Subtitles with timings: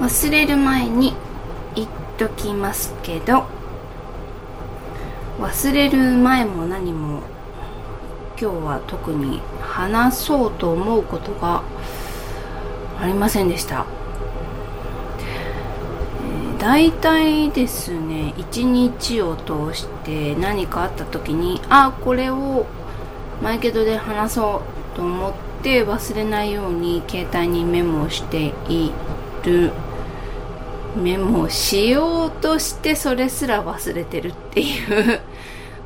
[0.00, 1.14] 忘れる前に
[1.74, 1.88] 言っ
[2.18, 3.46] ときますけど
[5.38, 7.22] 忘れる前も何も
[8.38, 11.62] 今日は特に話そうと思うことが
[13.00, 13.86] ありませんでした。
[16.58, 22.66] 大体ですね一日を通して何かあった時にあこれを
[23.42, 24.62] マイケドで話そ
[24.94, 25.32] うと思っ
[25.62, 28.90] て忘れないように携帯にメモしてい
[29.44, 29.70] る
[30.96, 35.20] メモしようとしてそれすら忘れてるっていう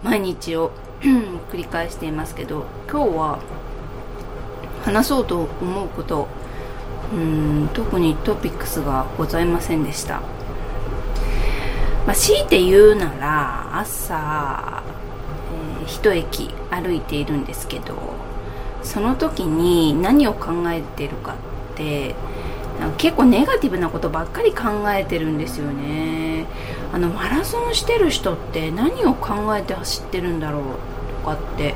[0.04, 0.70] 毎日を
[1.02, 3.38] 繰り返していますけど今日は
[4.84, 6.28] 話そうと思うこと
[7.12, 10.20] うん特にトピックスがございませんでした、
[12.06, 14.82] まあ、強いて言うなら朝、
[15.82, 17.96] えー、一駅歩いているんですけど
[18.84, 21.34] その時に何を考えてるか
[21.72, 22.14] って
[22.98, 26.46] 結構ネガティブなことばっかり考えてるんですよね
[26.92, 30.62] あのマラソンしてる人って何を考えて走ってるんだろう
[31.22, 31.74] とかって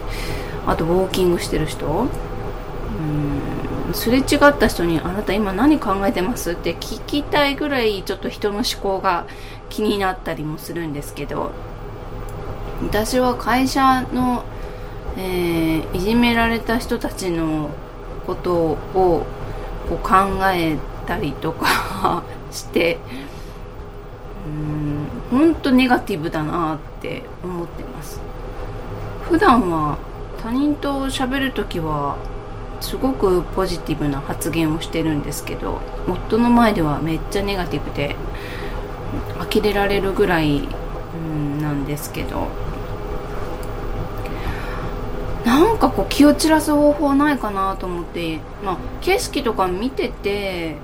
[0.66, 4.24] あとウォーキングしてる人うんすれ違っ
[4.58, 9.24] た人に「あなた今何考えてます?」って聞きたいぐらいちょっと人の思考が
[9.70, 11.50] 気になったりもするんですけど
[12.82, 14.44] 私は会社の、
[15.16, 17.70] えー、いじめられた人たちの
[18.26, 19.26] ことをこ
[19.90, 20.10] う考
[20.52, 22.98] えたりとか して
[25.30, 28.20] うん本当ネガティブだなって思ってます。
[29.28, 29.96] 普段は
[30.42, 32.16] 他人と喋る時は
[32.80, 38.14] すごくポジティブな発言をしてるんですけど夫の前ではめっちゃネガティブで
[39.38, 40.68] 呆れられるぐらい、
[41.14, 42.48] うん、なんですけど
[45.46, 50.76] なんかこう気を散らす方法ないかなと思って、まあ、景色とか見てて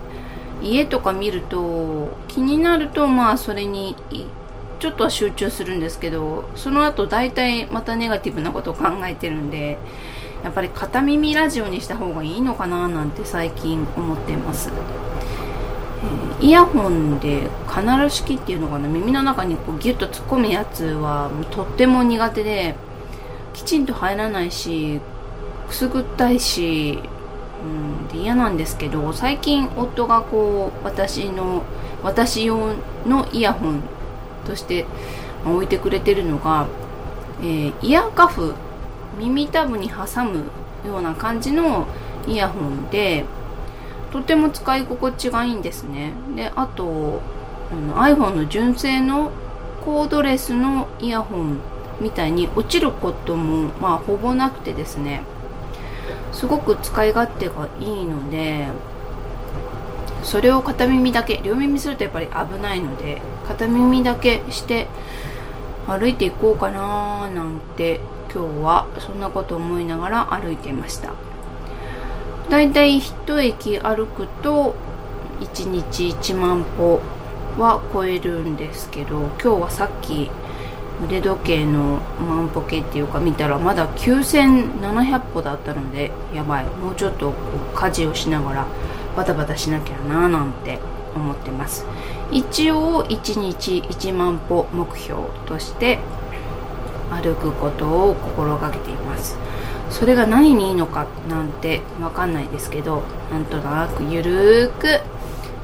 [0.63, 3.97] 家とか見ると気になるとまあそれに
[4.79, 9.79] ちょっとは集中するんですけどその後大体またネガティブなことを考えてるんで
[10.43, 14.71] やっぱり片耳ラジオにした方がいいのかななんて最近思ってます、
[16.41, 22.75] えー、イヤホンでカナル式っていうのかな耳の中にこうギュッと突っ込むやつはとっても苦手で
[23.53, 25.01] きちんと入らないし
[25.69, 26.99] くすぐったいし
[27.63, 31.63] うんで嫌なんですけど最近夫がこう私の
[32.03, 32.75] 私用
[33.07, 33.83] のイヤホン
[34.47, 34.87] として
[35.45, 36.67] 置いてくれてるのが、
[37.41, 38.55] えー、イヤーカフ
[39.19, 40.45] 耳たぶに挟む
[40.87, 41.87] ような感じの
[42.27, 43.25] イヤホンで
[44.13, 46.13] とても使い心地がいいんですね。
[46.35, 47.21] であと
[47.71, 49.31] あの iPhone の純正の
[49.85, 51.59] コードレスのイヤホン
[52.01, 55.23] みたいに落ちることもまあほぼなくてですね。
[56.33, 58.67] すごく使い勝手がいいので
[60.23, 64.87] それを片耳だけ両耳するとやっぱり危ないので片耳だけして
[65.87, 68.01] 歩いていこうかななんて
[68.33, 71.15] 今日はそんなこと思いながら歩いていました。
[72.49, 74.75] だいたい一駅歩くと
[75.41, 77.01] 1日1万歩
[77.59, 80.31] は超えるんですけど今日はさっき
[81.05, 86.65] 腕時計の万歩計っていうか見たらまだ9700歩だったのでやばい。
[86.65, 87.33] もうちょっと
[87.75, 88.67] 家事をしながら
[89.17, 90.79] バタバタしなきゃなーなんて
[91.15, 91.87] 思ってます。
[92.31, 95.99] 一応1日1万歩目標として
[97.11, 99.37] 歩くことを心がけています。
[99.89, 105.01] それが何にいいのかなんてわかんないですけどなんとなくゆるーく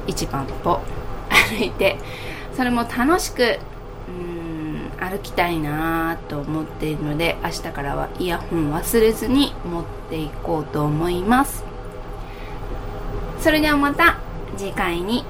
[0.07, 0.81] 1万歩
[1.29, 1.97] 歩いて
[2.53, 3.59] それも楽しく
[4.99, 11.63] 歩きたいなと思っているので明日からはイヤホン忘れずに持っていこうと思います。
[13.39, 14.19] それではまた
[14.57, 15.23] 次回に。